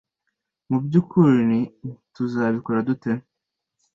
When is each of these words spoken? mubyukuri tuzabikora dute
mubyukuri 0.69 1.59
tuzabikora 2.13 2.79
dute 2.87 3.11